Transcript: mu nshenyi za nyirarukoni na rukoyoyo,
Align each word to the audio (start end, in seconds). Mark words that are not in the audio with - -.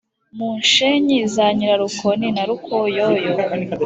mu 0.37 0.49
nshenyi 0.61 1.19
za 1.33 1.45
nyirarukoni 1.57 2.27
na 2.35 2.43
rukoyoyo, 2.49 3.33